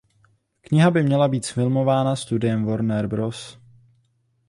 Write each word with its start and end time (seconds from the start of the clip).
Kniha 0.61 0.91
by 0.91 1.03
měla 1.03 1.27
být 1.27 1.45
zfilmována 1.45 2.15
studiem 2.15 2.65
Warner 2.65 3.07
Bros. 3.07 3.59